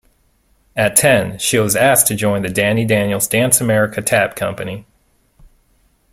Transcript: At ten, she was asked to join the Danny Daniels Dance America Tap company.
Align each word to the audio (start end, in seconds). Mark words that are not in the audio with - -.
At 0.75 0.95
ten, 0.95 1.37
she 1.37 1.59
was 1.59 1.75
asked 1.75 2.07
to 2.07 2.15
join 2.15 2.41
the 2.41 2.49
Danny 2.49 2.85
Daniels 2.85 3.27
Dance 3.27 3.61
America 3.61 4.01
Tap 4.01 4.35
company. 4.35 4.87